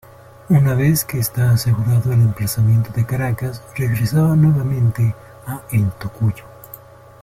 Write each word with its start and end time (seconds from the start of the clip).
Una 0.49 0.73
vez 0.73 1.05
que 1.05 1.19
está 1.19 1.51
asegurado 1.51 2.11
el 2.11 2.21
emplazamiento 2.21 2.89
de 2.91 3.05
Caracas 3.05 3.61
regresaba 3.75 4.35
nuevamente 4.35 5.13
a 5.45 5.61
El 5.71 5.91
Tocuyo. 5.91 6.43